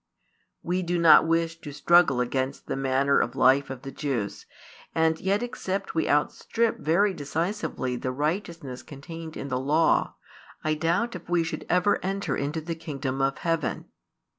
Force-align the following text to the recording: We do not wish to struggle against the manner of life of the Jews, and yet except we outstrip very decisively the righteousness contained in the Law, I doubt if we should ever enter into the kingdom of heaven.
We 0.63 0.81
do 0.81 0.97
not 0.97 1.27
wish 1.27 1.61
to 1.61 1.71
struggle 1.71 2.21
against 2.21 2.65
the 2.65 2.75
manner 2.75 3.19
of 3.19 3.35
life 3.35 3.69
of 3.69 3.83
the 3.83 3.91
Jews, 3.91 4.47
and 4.95 5.19
yet 5.21 5.43
except 5.43 5.93
we 5.93 6.09
outstrip 6.09 6.79
very 6.79 7.13
decisively 7.13 7.97
the 7.97 8.11
righteousness 8.11 8.81
contained 8.81 9.37
in 9.37 9.49
the 9.49 9.59
Law, 9.59 10.15
I 10.63 10.73
doubt 10.73 11.15
if 11.15 11.29
we 11.29 11.43
should 11.43 11.67
ever 11.69 12.03
enter 12.03 12.35
into 12.35 12.61
the 12.61 12.73
kingdom 12.73 13.21
of 13.21 13.37
heaven. 13.37 13.91